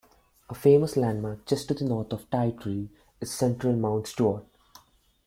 [0.49, 4.47] A famous landmark just to the north of Ti Tree is Central Mount Stuart.